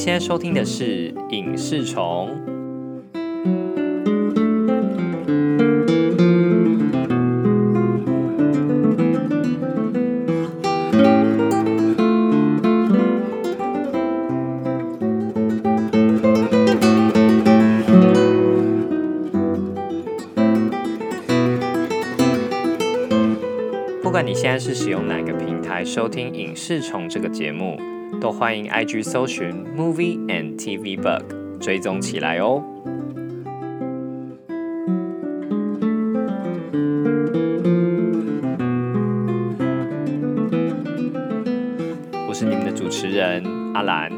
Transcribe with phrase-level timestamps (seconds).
[0.00, 2.30] 现在收听的是《影视虫》。
[24.00, 27.76] 不管你现在是使用哪个平台收听《影视虫》这个节目，
[28.20, 32.64] 都欢迎 IG 搜寻 Movie and TV Bug 追踪起来哦。
[42.26, 43.44] 我是你们的主持人
[43.74, 44.10] 阿兰。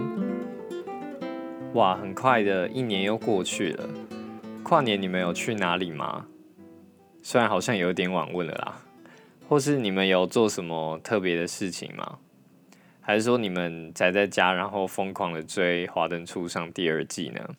[1.74, 3.84] 哇，很快的一年又过去了，
[4.62, 6.24] 跨年你们有去哪里吗？
[7.22, 8.76] 虽然好像有点晚问了啦。
[9.46, 12.18] 或是你们有做什么特别的事情吗？
[13.10, 17.56] 还是说你们宅在家，然后疯狂的追《华灯初上》第二季呢？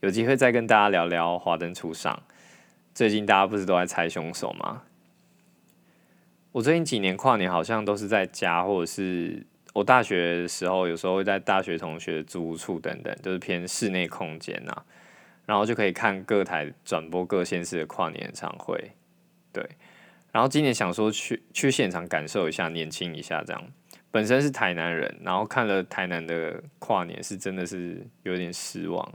[0.00, 2.14] 有机会再跟大家聊聊《华灯初上》。
[2.94, 4.82] 最近大家不是都在猜凶手吗？
[6.52, 14.82] 我最近几年跨年好像都是在家，或者是我大学的时候，有时候会在大学同学租屋处等等，就是偏室内空间呐，
[15.46, 18.92] 然后就可以看各台转播各县市的跨年演唱会，
[19.50, 19.66] 对。
[20.30, 23.64] 然后今年想说去去现场感受一下，年轻一下这样。
[24.12, 29.12] 本身是台南人，然后看了台南的跨年，是真的是有点失望。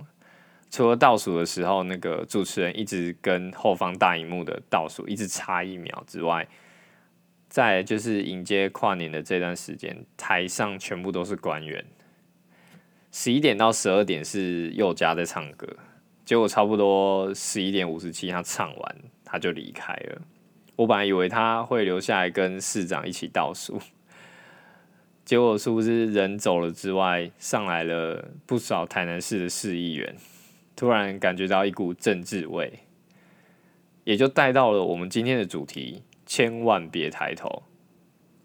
[0.70, 6.46] 除了倒数的时候，那个主持人一直跟后方大荧幕的倒数一直差一秒之外，
[7.48, 11.86] 在就是迎接跨年的这段时间，台上全部都是官员。
[13.12, 15.68] 十一点到十二点是佑嘉在唱歌，
[16.26, 20.22] 结果差不多十一点五十七他唱完他就离开了。
[20.76, 23.80] 我本来以为他会留下来跟市长一起倒数，
[25.28, 30.16] 结果是不是人走了之外，上来了不少台南市的市议员，
[30.74, 32.72] 突然感觉到一股政治味，
[34.06, 37.64] 也就带到了我们今天的主题：千万别抬头。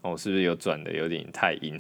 [0.01, 1.79] 哦，是不是有转的有点太硬？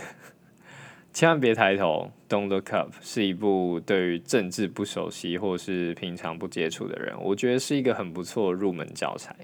[1.12, 9.34] 千万别抬头，Don't look up，是一部对于政治不熟悉或是平常不接触的人，我觉得是一个很不错入门教材。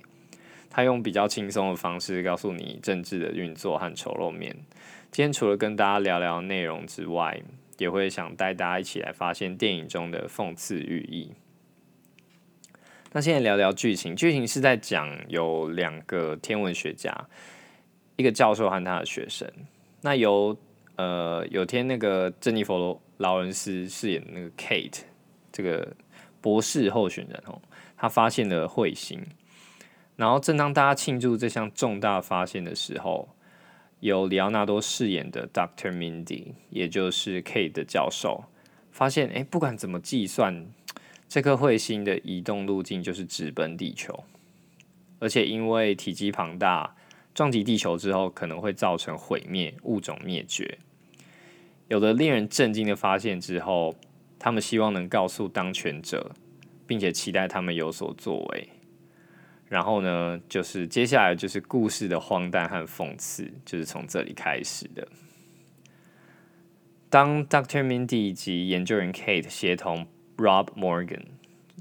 [0.71, 4.55] 他用比较轻松的方式告诉你政治的运作和丑陋面。
[5.11, 7.41] 今天除了跟大家聊聊内容之外，
[7.79, 11.33] 也会想带大家一起来发现电影中的讽刺寓意。
[13.13, 17.13] 那现在聊聊剧情，剧情是在讲有两个天文学家，
[18.17, 19.51] 一个教授和他的学生。
[20.03, 20.57] 那由
[20.97, 25.01] 呃有天那个珍妮佛罗劳伦斯饰演的那个 Kate
[25.51, 25.97] 这个
[26.41, 27.61] 博士候选人哦，
[27.97, 29.27] 他发现了彗星。
[30.15, 33.29] 然后，正当大家庆祝这项重大发现的时候，
[34.01, 38.45] 由里奥纳多饰演的 Doctor Mindy，也就是 K 的教授，
[38.93, 40.67] 发现，哎，不管怎么计算，
[41.29, 44.25] 这颗彗星的移动路径就是直奔地球，
[45.19, 46.95] 而且因为体积庞大，
[47.35, 50.79] 撞击地球之后可能会造成毁灭、物种灭绝。
[51.89, 53.97] 有了令人震惊的发现之后，
[54.39, 56.31] 他们希望能告诉当权者，
[56.87, 58.69] 并且期待他们有所作为。
[59.69, 65.07] 然后呢，就是接下来就是故事的荒诞和讽刺，就是从这里开始的。
[67.11, 70.07] 当 Doctor Mindy 以及研究员 Kate 协同
[70.39, 71.25] Rob Morgan，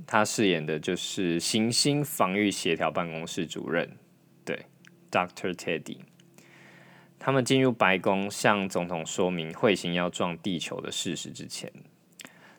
[0.06, 3.98] 他饰演的就是行星防御协调办公室主任，
[4.44, 4.66] 对
[5.10, 6.00] ，Doctor Teddy。
[7.18, 11.72] 他们进入白宫，向总统说明彗星要撞地球的事实之前，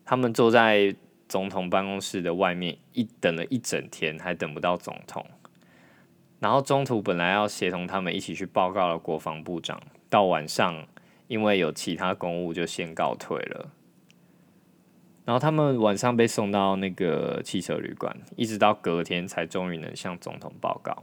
[0.05, 0.97] 他们坐在。
[1.28, 5.27] 总统办公室的外面一等了一整天，还等不到总统。
[6.41, 10.87] 然后中途本来要协同他们一起去报告的国防部长，到晚上
[11.27, 13.71] 因为有其他公务就先告退了。
[15.25, 21.03] 然后他们晚上被送到那个汽车旅馆，一直到隔天才终于能向总统报告。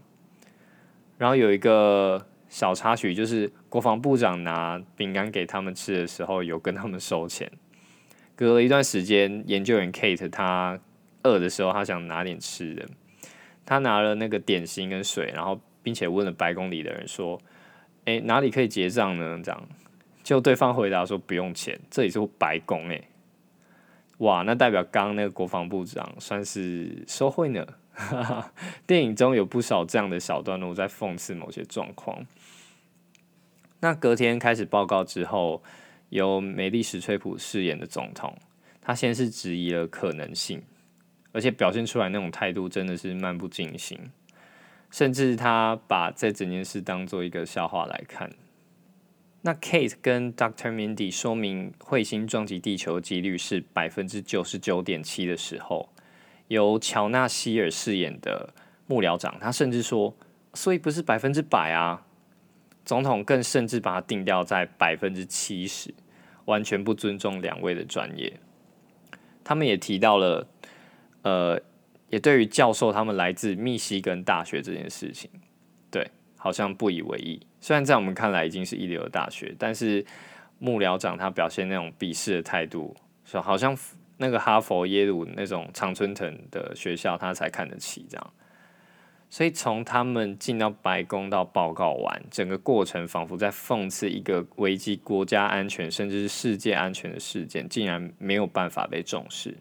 [1.18, 7.52] 然后有一个小插曲，就是国防部长拿饼干给他们吃的时候，有跟他们收钱。
[8.36, 10.78] 隔了一段时间，研究员 Kate 他
[11.24, 12.86] 饿的时候，他想拿点吃的，
[13.66, 17.42] 他拿了那个点心跟水，然后并且问了白宫里的人说
[18.04, 19.68] ：“哎，哪里可以结账呢？”这样，
[20.22, 23.02] 就对方回答说：“不用钱，这里是白宫。”哎，
[24.18, 27.66] 哇，那代表刚那个国防部长算是收贿呢。
[28.86, 32.26] 电影中有不少这样的小段落在讽刺某些状况。
[33.80, 35.64] 那隔天开始报告之后。
[36.10, 38.38] 由梅丽史崔普饰演的总统，
[38.82, 40.62] 他先是质疑了可能性，
[41.32, 44.00] 而且表现出来那种态度真的是漫不经心，
[44.92, 48.32] 甚至他把这整件事当做一个笑话来看。
[49.42, 50.72] 那 Kate 跟 Dr.
[50.72, 55.90] Mindy 说明彗星撞击地球几率是百分之九十九点七的时候，
[56.48, 58.54] 由乔纳希尔饰演的
[58.88, 60.16] 幕僚长，他甚至说，
[60.54, 62.06] 所以不是百分之百啊。
[62.86, 65.94] 总统更甚至把它定调在百分之七十，
[66.46, 68.32] 完全不尊重两位的专业。
[69.44, 70.48] 他们也提到了，
[71.24, 71.60] 呃，
[72.10, 75.30] 也对于教授他们来自密西根大学这件事情，
[75.90, 77.46] 对，好像不以为意。
[77.60, 80.06] 虽然在我们看来已经是一流的大学，但是
[80.60, 83.76] 幕僚长他表现那种鄙视的态度，说好像
[84.18, 88.34] 那个哈佛、耶鲁那种常春藤的学校他才看得起这样。
[89.36, 99.54] 所以从他们进到白宫到报告完，整个过程仿佛在讽刺一个危及国家安全甚至是世界安全的事件，竟然没有办法被重视。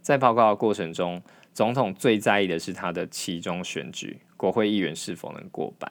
[0.00, 1.20] 在报告的过程中，
[1.52, 5.90] 总统最在意的是他的其中选举，国会议员是否能过半。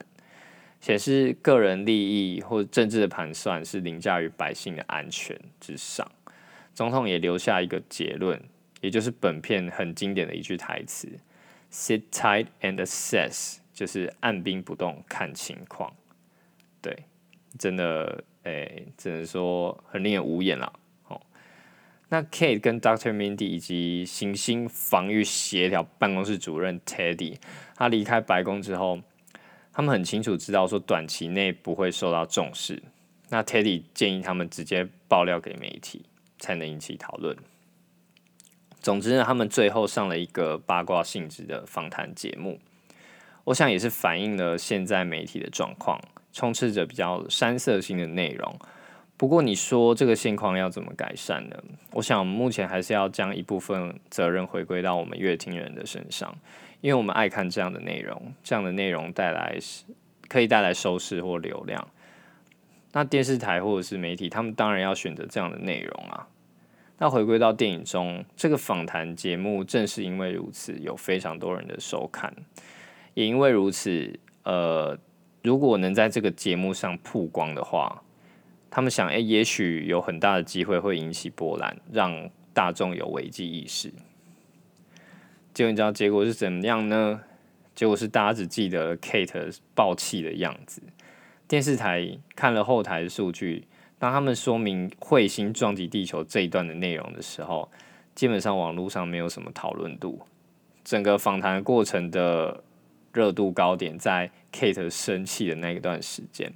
[0.79, 6.09] 显示个人利益或政治的盘算是凌驾于百姓的安全之上。
[6.73, 8.41] 总统也留下一个结论，
[8.79, 11.09] 也就是本片很经典的一句台词
[11.71, 15.93] ：“Sit tight and assess”，就是按兵不动，看情况。
[16.81, 17.05] 对，
[17.57, 20.73] 真的，诶，只能说很令人无言了。
[21.07, 21.21] 哦，
[22.09, 23.11] 那 Kate 跟 Dr.
[23.11, 27.37] Mindy 以及行星防御协调办公室主任 Teddy，
[27.75, 29.01] 他离开白宫之后。
[29.73, 32.81] 他们很清楚知道说短期内不会受到重视，
[33.29, 36.03] 那 Teddy 建议他们直接爆料给媒体，
[36.39, 37.37] 才能引起讨论。
[38.81, 42.59] 总之呢，他们最后上了一个八卦性质的访谈节目，
[43.43, 45.99] 我想也是反映了现在媒体的状况，
[46.31, 48.57] 充斥着比较山色性的内容。
[49.17, 51.57] 不过你说这个现况要怎么改善呢？
[51.91, 56.33] 我想目前还是要将一部分责任回归到我们乐听人的身上。
[56.79, 59.57] 因为我们爱看这样的内容，这样的内容带来
[60.27, 61.87] 可以带来收视或流量。
[62.91, 66.27] 那电视台或者是媒体，他们当然要选择这样的内容啊。
[66.99, 72.33] 那回归到电影中，这个访谈节目正是因为如此，有非常多人的收看。
[73.13, 74.97] 也因为如此，呃，
[75.43, 78.01] 如果能在这个节目上曝光的话，
[78.69, 83.93] 他们想，哎，也许有很大的机会会引起波澜，让大众有危机意识。
[85.53, 87.21] 结果你知道结果是怎么样呢？
[87.75, 90.81] 结果是大家只记得 Kate 爆气的样子。
[91.47, 93.67] 电视台看了后台的数据，
[93.99, 97.69] 当他们说明彗星撞击地球这一段的内容的时候，
[98.13, 100.21] 基本上网络上没有什么讨论度。
[100.83, 102.63] 整个访谈过程的
[103.11, 106.53] 热度高点在 Kate 生气的那一段时间，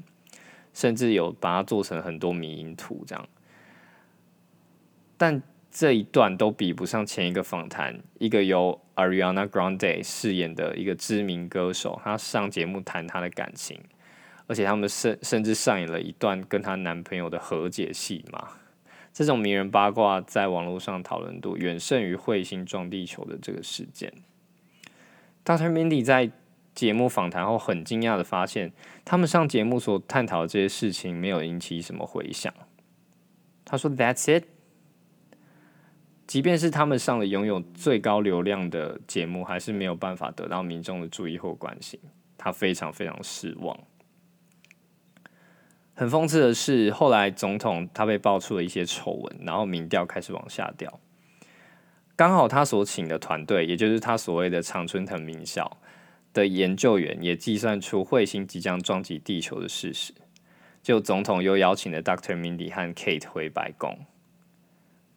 [0.73, 3.27] 甚至有把它做成很多迷因图这样。
[5.17, 13.79] 但这一段都比不上前一个访谈，一个由 Ariana Grande 饰演的一个知名歌手，她上节目谈她的感情，
[14.51, 18.49] 而且他们甚甚至上演了一段跟她男朋友的和解戏嘛。
[19.13, 24.11] 这种名人八卦在网络上讨论度远胜于彗星撞地球的这个事件。
[25.45, 25.71] Dr.
[25.71, 26.29] Mindy 在
[26.75, 28.73] 节目访谈后很惊讶的发现，
[29.05, 32.53] 他们上节目所探讨的这些事情没有引起什么回响。
[33.63, 34.43] 他说：“That's it。”
[36.27, 41.97] 即便是他们上了拥有最高流量的节目，还是没有办法得到民众的注意或关心。
[42.37, 43.77] 他非常非常失望。
[45.93, 50.99] 很讽刺的是，后来总统他被爆出了一些丑闻，然后民调开始往下掉。
[52.15, 55.77] 刚好他所请的团队，也就是他所谓的常春藤名校
[56.33, 60.13] 的研究员，也计算出彗星即将撞击地球的事实。
[60.81, 62.35] 就总统又邀请了 Dr.
[62.35, 63.99] Mindy 和 Kate 回白宫。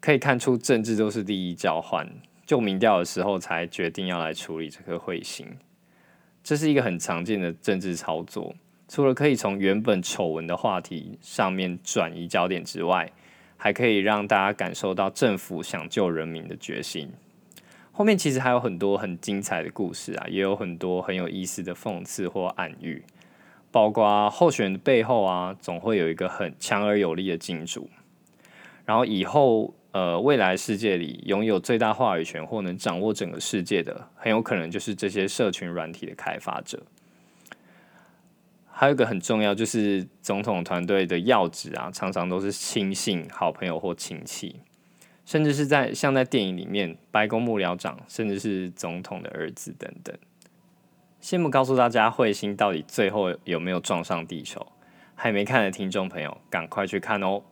[0.01, 2.07] 可以看出，政治都是利益交换。
[2.45, 5.57] 就民调的时候，才决定要来处理这颗彗星，
[6.43, 8.55] 这是一个很常见的政治操作。
[8.89, 13.11] 除了可以从原本丑闻的话题上面转移焦点之外，
[13.57, 17.11] 还可以让大家感受到政府想救人民的决心。
[17.93, 23.03] 后面其实还有很多很精彩的故事啊，也有很多很有意思的讽刺或暗喻，
[23.71, 27.89] 包括候选人的背后啊，总会有一个很强而有力的金主，
[28.85, 29.75] 然后以后。
[29.95, 36.83] 呃，未来世界里拥有最大话语权或能掌握整个世界的，很有可能就是这些社群软体的开发者。
[38.77, 44.61] 还有一个很重要，就是总统团队的要职啊，常常都是亲信、好朋友或亲戚，
[45.25, 50.13] 甚至是在像在电影里面，白宫幕僚长，甚至是总统的儿子等等。
[51.21, 54.67] 先不告诉大家彗星到底最后有没有撞上地球，
[55.15, 57.43] 还没看的听众朋友，赶快去看哦！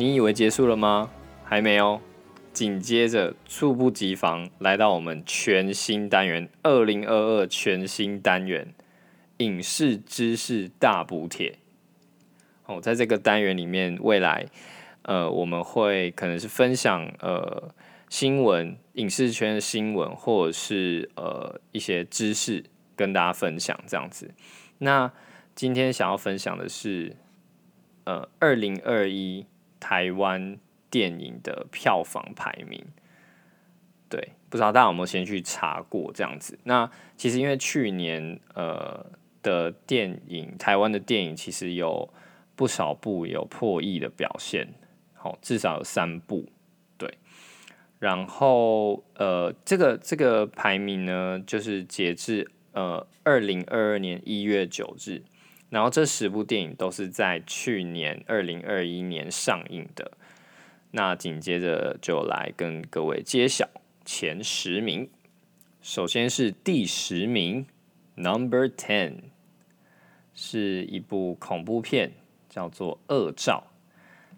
[0.00, 1.10] 你以为结束了吗？
[1.44, 2.00] 还没有。
[2.54, 8.72] 紧接着，猝不及防来到我们全新单元——二零二二全新单元——
[9.36, 11.58] 影视知识大补帖。
[12.64, 14.46] 哦，在这个单元里面，未来
[15.02, 17.74] 呃，我们会可能是分享呃
[18.08, 22.64] 新闻、影视圈的新闻，或者是呃一些知识
[22.96, 24.32] 跟大家分享这样子。
[24.78, 25.12] 那
[25.54, 27.14] 今天想要分享的是
[28.04, 29.44] 呃二零二一
[29.80, 30.60] 台湾。
[30.92, 32.84] 电影的票房排名，
[34.08, 36.58] 对，不知道大家有没有先去查过这样子？
[36.64, 39.06] 那其实因为去年呃
[39.40, 42.12] 的电影，台湾的电影其实有
[42.56, 44.66] 不少部有破亿的表现，
[45.14, 46.48] 好，至少有三部，
[46.98, 47.08] 对。
[48.00, 55.22] 然后呃，这个这个排名呢，就是截至呃二零二二年一月九日，
[55.70, 60.12] 然后这十部电影都是在去年二零二一年上映的。
[60.90, 63.68] 那紧接着就来跟各位揭晓
[64.04, 65.08] 前十名。
[65.80, 67.64] 首先是第十名
[68.16, 69.14] ，Number Ten，
[70.34, 72.12] 是一部恐怖片，
[72.48, 73.64] 叫做《恶兆》。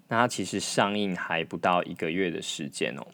[0.08, 3.06] 那它其实上映还不到一个月的时间哦。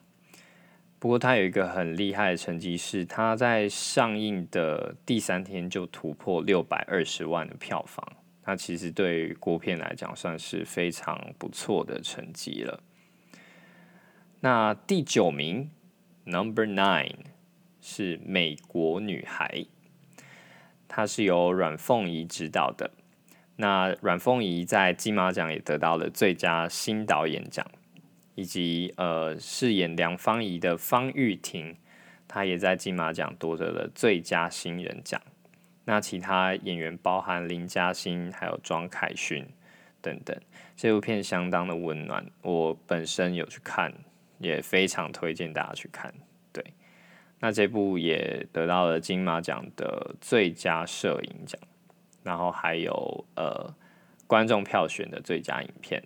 [0.98, 8.04] 不过它有一个很厉害的成绩，是它在上映的第三天就突破六百二十万的票房。
[8.44, 12.82] 那其实对于国片来讲，算是非常不错的成绩了。
[14.40, 15.70] 那第九名
[16.24, 17.12] ，Number Nine，
[17.80, 19.66] 是美国女孩，
[20.88, 22.90] 她是由阮凤仪执导的。
[23.56, 27.66] 那阮凤仪在金马奖也得到了最佳新导演奖，
[28.38, 31.76] 以及呃饰演梁芳仪的方玉婷，
[32.28, 35.21] 她也在金马奖夺得了最佳新人奖。
[35.85, 39.45] 那其他演员包含林嘉欣，还有庄凯勋
[40.00, 40.37] 等等。
[40.76, 43.92] 这部片相当的温暖，我本身有去看。
[44.40, 46.14] 也非常推荐大家去看，
[46.52, 46.64] 对。
[47.40, 51.61] 那这部也得到了金马奖的最佳摄影奖，
[52.23, 53.75] 然后还有呃
[54.28, 56.00] 观众票选的最佳影片，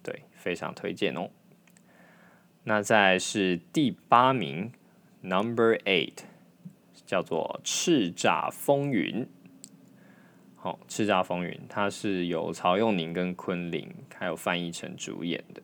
[0.00, 1.28] 对，非常推荐哦。
[2.64, 4.72] 那再是第八名
[5.20, 6.18] ，Number Eight，
[7.04, 9.24] 叫做《叱咤风云》。
[10.54, 15.60] 好，《叱咤风云》它是由曹佑宁跟昆凌还有范逸臣主演的。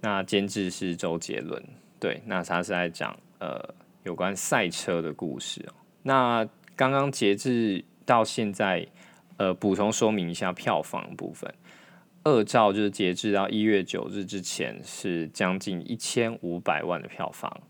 [0.00, 1.62] 那监制是周杰伦，
[2.00, 5.74] 对，那他是在讲呃有关赛车的故事哦。
[6.02, 8.86] 那刚刚截至到现在，
[9.36, 11.52] 呃，补充说明一下票房部分，
[12.24, 17.60] 二兆就是截至到一月九日之前是将近一千五百万的票房，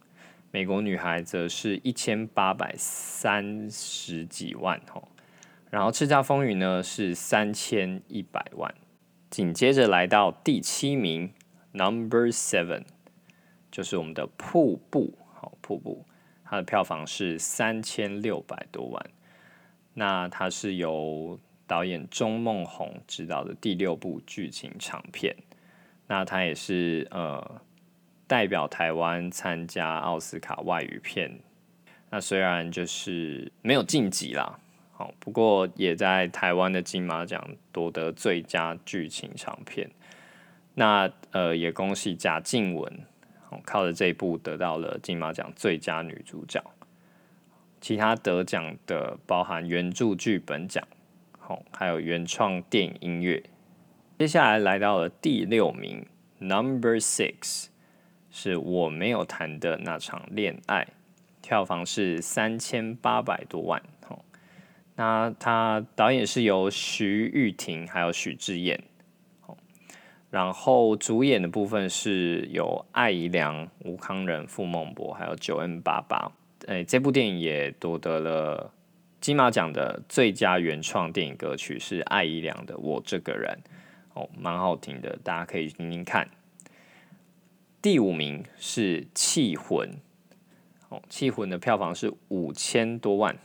[0.51, 5.09] 美国女孩则是一千八百三十几万吼，
[5.71, 8.75] 然后叱咤风云呢是三千一百万，
[9.31, 11.33] 紧接着来到第七名。
[11.71, 12.85] Number seven，
[13.71, 16.07] 就是我们的瀑布，好瀑布，
[16.43, 19.11] 它的票房是三千六百多万。
[19.93, 21.39] 那它是由
[21.69, 25.37] 导演钟梦宏执导的第六部剧情长片。
[26.09, 27.61] 那它也是呃
[28.27, 31.39] 代表台湾参加奥斯卡外语片。
[32.11, 34.59] 那虽然就是没有晋级啦，
[34.93, 39.89] 好不过也在台湾的金马奖夺得最佳剧情长片。
[40.75, 42.91] 那呃，也恭喜贾静雯，
[43.65, 46.65] 靠着这一部得到了金马奖最佳女主角。
[47.81, 50.83] 其他得奖的包含原著剧本奖，
[51.49, 53.43] 好，还有原创电影音乐。
[54.19, 56.05] 接下来来到了第六名
[56.41, 57.69] ，Number Six，
[58.31, 60.87] 是我没有谈的那场恋爱，
[61.41, 63.83] 票房是三千八百多万。
[64.07, 64.23] 好，
[64.97, 68.85] 那他导演是由徐玉婷还有许志燕。
[70.29, 76.31] 然后主演的部分是有艾怡良、吴康仁、傅孟博，还有九 N 八八。
[76.67, 78.71] 诶，这部电影也夺得了
[79.21, 83.59] 金马奖的最佳原创电影歌曲，是艾怡良的《我这个人》，
[84.21, 86.29] 哦，蛮好听的，大家可以听听看。
[87.83, 89.89] 第五名是《气魂》，
[90.89, 93.37] 哦，《气魂》的票房是五千多万。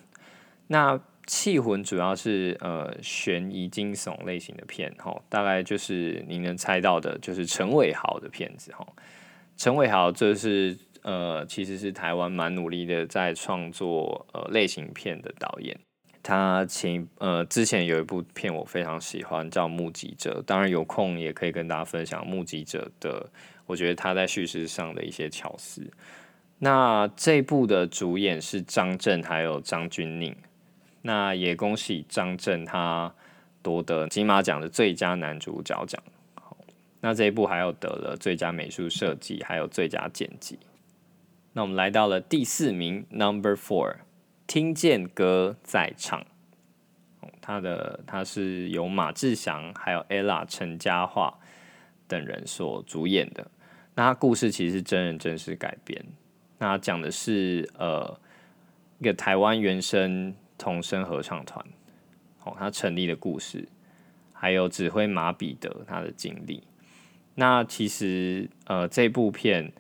[0.68, 8.86] 那气魂主要是呃悬疑惊悚类型的片哈，大概就是你能猜到的，就是陈伟豪的片子哈。
[9.56, 15.78] 陈伟豪这是呃其实是台湾蛮努力的在创作呃类型片的导演。
[16.22, 23.30] 他前呃之前有一部片我非常喜欢，叫《目击者》，当然有空也可以跟大家分享《目击者》的，
[23.66, 25.86] 我觉得他在叙事上的一些巧思。
[26.60, 30.34] 那这部的主演是张震还有张钧甯。
[31.02, 33.14] 那也恭喜张震，他
[33.62, 36.02] 夺得金马奖的最佳男主角奖。
[37.02, 40.58] 那这一部还有得了最佳美术设计，还有最佳剪辑。
[41.54, 43.98] 那我们来到了第四名，Number Four，
[44.48, 46.26] 听见歌在唱。
[47.40, 51.38] 他的他是由马志祥还有 ella 陈嘉桦
[52.08, 53.52] 等人所主演的。
[53.96, 56.04] 那他故事其实是真人真事改编。
[56.58, 58.18] 那讲的是呃
[59.00, 61.64] 一个台湾原声童声合唱团，
[62.46, 63.68] 哦，他成立的故事，
[64.32, 66.64] 还有指挥马彼得他的经历。
[67.36, 69.72] 那其实呃这部片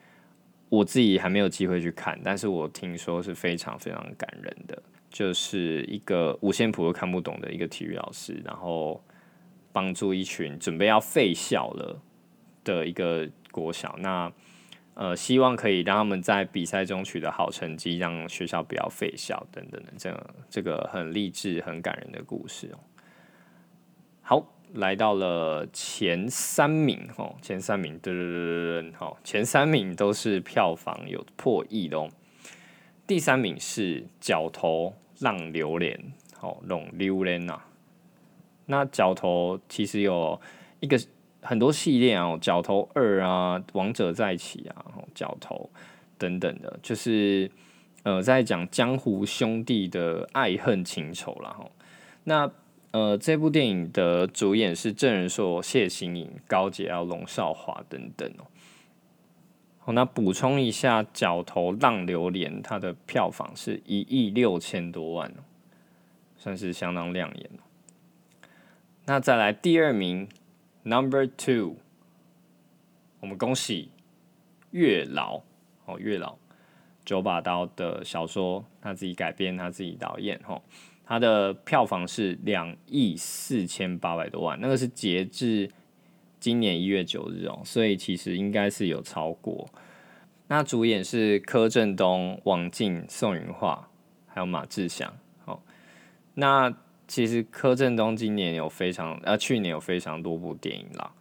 [0.74, 9.00] 我自己还没有机会去看，但是我听说是非常非常感人的，就是一个五线谱都看不懂的一个体育老师，然后
[9.72, 12.02] 帮助一群准备要废校了
[12.64, 14.34] 的一个国小，那
[14.96, 22.80] 呃希望可以让他们在比赛中取得好成绩，让学校不要废校等等的，这样这个很励志、很感人的故事哦。
[24.24, 24.50] 好。
[24.74, 32.10] 来到了前三名，哦，前三名，噔噔噔噔，前三名都是票房有破亿的哦。
[33.06, 35.96] 第三名是《角头浪流连》，
[36.42, 37.62] 哦，浪流连呐。
[38.66, 40.40] 那《角头》其实有
[40.80, 41.00] 一个
[41.42, 45.70] 很多系列啊，《角头二》啊，《王者再起》啊，《角头》
[46.18, 47.52] 等等的，就是
[48.04, 51.70] 呃，在讲江湖兄弟的爱恨情仇了哈。
[52.24, 52.50] 那
[52.94, 58.46] 呃，这部电影的主演是郑仁硕、谢欣颖、高洁瑶、龙少华等等哦。
[59.80, 65.42] 好，那补充一下，《角头浪流连》它的票房是一亿六千多万哦，
[66.38, 67.66] 算是相当亮眼哦。
[69.06, 70.30] 那再来第二名
[70.84, 71.78] ，Number Two，
[73.22, 73.90] 我们恭喜
[74.70, 75.42] 月老
[75.86, 76.38] 哦，月老
[77.04, 80.62] 九把刀的小说，他自己改编，他自己导演哦。
[81.06, 85.70] 它的票房是两亿四千八百多万，那个是截至
[86.40, 89.70] 今年一月九日哦，所以其实应该是有超过。
[90.48, 93.88] 那主演是柯震东、王静、宋云桦，
[94.28, 95.14] 还有马志祥。
[95.46, 95.60] 哦，
[96.36, 96.74] 那
[97.08, 101.12] 其实柯震东今年有非常呃，去年有非常多部电影啦，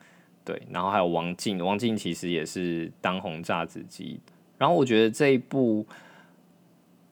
[0.44, 4.20] 对，然后还有王静，王静其实也是当红炸子鸡。
[4.58, 5.84] 然后我觉得这一部。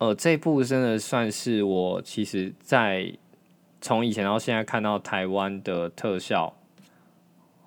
[0.00, 3.12] 呃，这部真的算是我其实，在
[3.82, 6.56] 从以前到现在看到台湾的特效，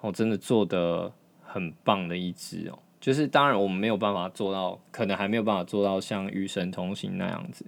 [0.02, 1.12] 哦，真的做的
[1.44, 2.80] 很棒的一支哦。
[3.00, 7.64] 就是当然我们没有办法做到，可能还没有办法做到像《与神同行》那样子，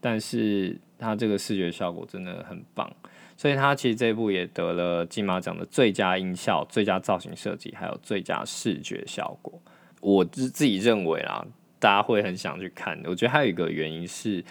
[0.00, 2.90] 但是它这个视觉效果真的很棒，
[3.36, 9.60] 所以它其实这部也得了金马奖的最佳音效、最佳造型设计，还有最佳视觉效果。
[10.00, 11.46] 我自自己认为啦。
[11.80, 14.44] 大家会很想去看，我觉得还有一个原因是，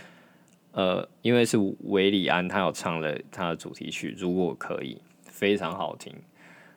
[0.71, 6.11] 呃，因为是韦礼安他有唱了他的主题曲，如果可以，非常好听，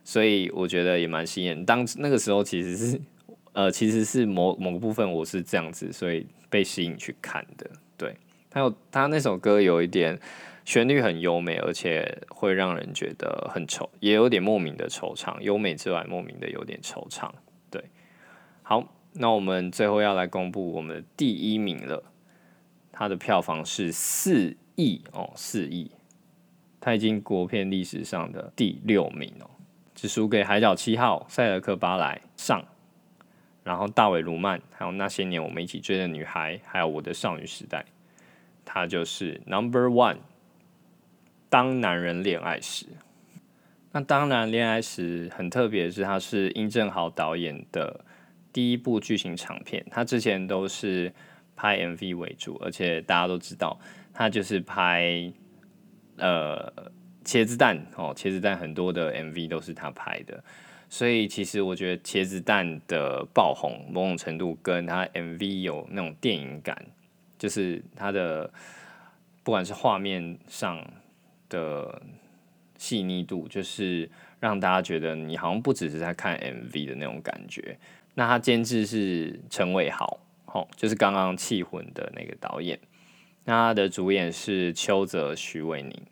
[0.04, 1.64] 所以我觉得也蛮吸引。
[1.64, 3.00] 当那个时候其实是，
[3.54, 7.70] 呃，其实是某某个部分我是这样子，所以被吸引去看的。
[7.96, 8.14] 对，
[8.52, 10.20] 还有他那首歌有一点
[10.66, 15.40] 旋律很优美，而且会让人觉得很惆，也有点莫名的惆怅。
[15.40, 17.30] 优美之外，莫名的有点惆怅。
[17.70, 17.82] 对，
[18.62, 18.86] 好。
[19.14, 22.02] 那我们最后要来公布我们的第一名了，
[22.90, 25.90] 它的票房是四亿哦，四亿，
[26.80, 29.50] 它已经国片历史上的第六名哦，
[29.94, 32.64] 只输给《海角七号》《塞尔克巴莱》上，
[33.62, 37.84] 然后《大卫·卢曼》，还有那些年我们一起追的女孩，还有我的少女时代，
[38.64, 40.18] 它就是 Number One。
[41.50, 42.86] 当男人恋爱时，
[43.90, 48.06] 那当然恋爱时很特别的是，它是殷正豪导演的。
[48.52, 51.12] 第一部剧情长片，他之前都是
[51.56, 53.78] 拍 MV 为主，而且大家都知道，
[54.12, 55.32] 他就是拍
[56.18, 56.72] 呃
[57.24, 60.42] 茄子蛋哦，茄子蛋很多的 MV 都是他拍的，
[60.88, 66.76] 所以其实我觉得茄子蛋的爆红某种程度跟他 MV 有那种电影感，
[67.38, 68.52] 就是他的
[69.42, 70.84] 不管是画面上
[71.48, 72.02] 的
[72.76, 74.10] 细腻度，就是
[74.40, 77.78] 让大家觉得你好像不只是在看 MV 的那种感觉。
[78.14, 82.78] 那他监制是陈伟豪，哦，就是刚刚《气魂》的那个导演。
[83.44, 86.06] 那他的主演是邱泽、徐伟宁，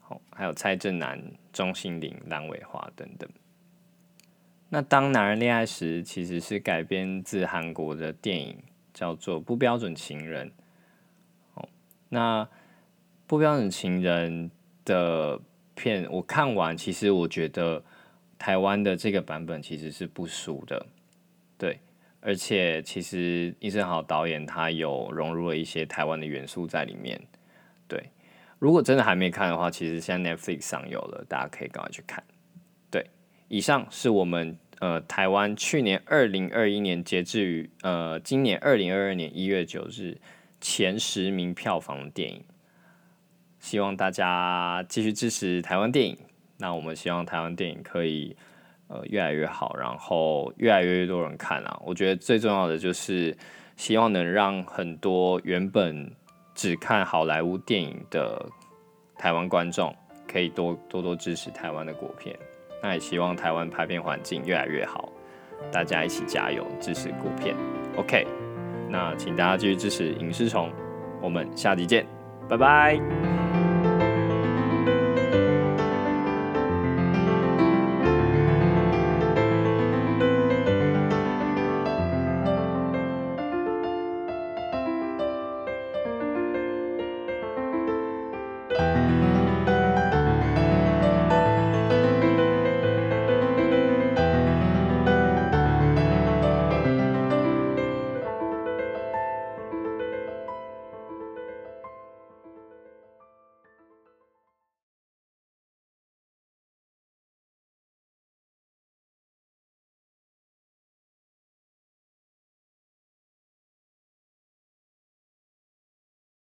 [0.00, 3.28] 好，还有蔡正南、钟欣凌、蓝伟华等等。
[4.70, 8.58] 那当男人恋爱时，其实是改编自韩国的电影，
[8.92, 10.48] 叫做《不标准情人》。
[11.54, 11.68] 哦，
[12.08, 12.44] 那
[13.26, 14.50] 《不标准情人》
[14.84, 15.40] 的
[15.76, 17.84] 片我看完，其实我觉得
[18.36, 20.84] 台湾的这个版本其实是不输的。
[21.56, 21.78] 对，
[22.20, 27.20] 而且其实易正豪导演他有融入了一些台湾的元素在里面。
[27.86, 28.10] 对，
[28.58, 32.22] 如果真的还没看的话，其实现在 Netflix 上有了，大家可以赶快去看。
[32.90, 33.06] 对，
[33.48, 40.18] 以上是我们呃，台湾去年二零二一年截至于呃今年二零二二年一月九日
[40.60, 42.44] 前十名票房的电影，
[43.60, 46.18] 希望大家继续支持台湾电影。
[46.56, 48.36] 那我们希望台湾电影可以
[48.88, 51.80] 呃越来越好，然后越来越多人看啊。
[51.84, 53.36] 我觉得最重要的就是
[53.76, 56.10] 希望能让很多原本
[56.54, 58.44] 只看好莱坞电影的
[59.16, 59.94] 台湾观众，
[60.30, 62.36] 可以多多多支持台湾的国片。
[62.82, 65.08] 那也希望台湾拍片环境越来越好，
[65.72, 67.56] 大家一起加油支持国片。
[67.96, 68.26] OK，
[68.90, 70.70] 那请大家继续支持影视虫，
[71.22, 72.06] 我们下集见，
[72.46, 73.43] 拜拜。